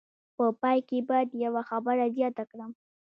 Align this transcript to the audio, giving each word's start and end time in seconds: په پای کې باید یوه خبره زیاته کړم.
په 0.35 0.45
پای 0.61 0.79
کې 0.87 0.97
باید 1.09 1.29
یوه 1.45 1.61
خبره 1.69 2.05
زیاته 2.15 2.43
کړم. 2.51 2.71